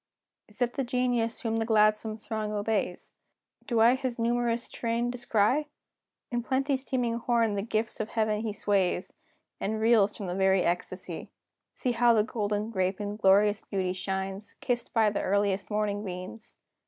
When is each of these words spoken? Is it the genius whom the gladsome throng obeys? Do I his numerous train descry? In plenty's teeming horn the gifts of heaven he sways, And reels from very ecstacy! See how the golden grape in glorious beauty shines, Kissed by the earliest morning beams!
Is 0.47 0.63
it 0.63 0.73
the 0.73 0.83
genius 0.83 1.41
whom 1.41 1.57
the 1.57 1.63
gladsome 1.65 2.17
throng 2.17 2.51
obeys? 2.51 3.13
Do 3.67 3.81
I 3.81 3.93
his 3.93 4.17
numerous 4.17 4.67
train 4.67 5.11
descry? 5.11 5.67
In 6.31 6.41
plenty's 6.41 6.83
teeming 6.83 7.19
horn 7.19 7.53
the 7.53 7.61
gifts 7.61 7.99
of 7.99 8.09
heaven 8.09 8.41
he 8.41 8.51
sways, 8.51 9.13
And 9.59 9.79
reels 9.79 10.17
from 10.17 10.35
very 10.39 10.63
ecstacy! 10.63 11.29
See 11.73 11.91
how 11.91 12.15
the 12.15 12.23
golden 12.23 12.71
grape 12.71 12.99
in 12.99 13.15
glorious 13.15 13.61
beauty 13.61 13.93
shines, 13.93 14.55
Kissed 14.59 14.91
by 14.91 15.11
the 15.11 15.21
earliest 15.21 15.69
morning 15.69 16.03
beams! 16.03 16.55